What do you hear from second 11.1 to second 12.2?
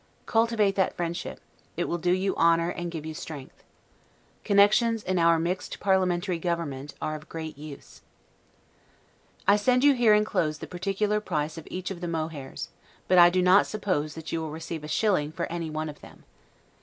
price of each of the